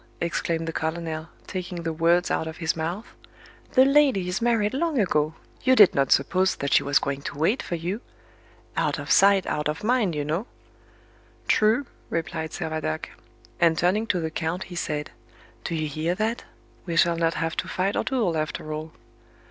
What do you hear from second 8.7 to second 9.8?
'Out of sight, out